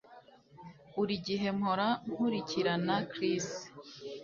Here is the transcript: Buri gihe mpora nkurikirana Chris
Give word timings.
Buri 0.93 1.13
gihe 1.27 1.47
mpora 1.59 1.87
nkurikirana 2.11 2.95
Chris 3.11 3.47